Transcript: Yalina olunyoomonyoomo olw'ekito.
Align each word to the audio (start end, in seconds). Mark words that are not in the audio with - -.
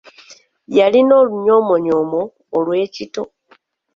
Yalina 0.77 1.13
olunyoomonyoomo 1.21 2.21
olw'ekito. 2.57 3.23